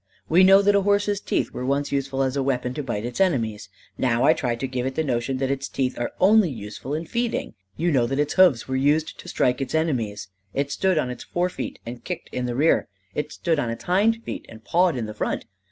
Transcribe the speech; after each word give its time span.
We 0.27 0.43
know 0.43 0.63
that 0.63 0.73
a 0.73 0.81
horse's 0.81 1.21
teeth 1.21 1.51
were 1.51 1.63
once 1.63 1.91
useful 1.91 2.23
as 2.23 2.35
a 2.35 2.41
weapon 2.41 2.73
to 2.73 2.81
bite 2.81 3.05
its 3.05 3.21
enemies. 3.21 3.69
Now 3.99 4.23
I 4.23 4.33
try 4.33 4.55
to 4.55 4.67
give 4.67 4.87
it 4.87 4.95
the 4.95 5.03
notion 5.03 5.37
that 5.37 5.51
its 5.51 5.69
teeth 5.69 5.95
are 5.99 6.11
only 6.19 6.49
useful 6.49 6.95
in 6.95 7.05
feeding. 7.05 7.53
You 7.77 7.91
know 7.91 8.07
that 8.07 8.17
its 8.17 8.33
hoofs 8.33 8.67
were 8.67 8.75
used 8.75 9.19
to 9.19 9.27
strike 9.27 9.61
its 9.61 9.75
enemies: 9.75 10.29
it 10.55 10.71
stood 10.71 10.97
on 10.97 11.11
its 11.11 11.23
forefeet 11.25 11.77
and 11.85 12.03
kicked 12.03 12.29
in 12.33 12.47
the 12.47 12.55
rear; 12.55 12.87
it 13.13 13.31
stood 13.31 13.59
on 13.59 13.69
its 13.69 13.83
hind 13.83 14.23
feet 14.23 14.47
and 14.49 14.63
pawed 14.63 14.97
in 14.97 15.13
front. 15.13 15.45